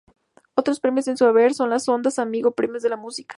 Otros 0.55 0.79
premios 0.79 1.07
en 1.09 1.15
su 1.15 1.25
haber 1.25 1.53
son 1.53 1.71
el 1.71 1.79
Ondas, 1.89 2.17
Amigo, 2.17 2.53
Premios 2.55 2.81
de 2.81 2.89
la 2.89 2.97
Música. 2.97 3.29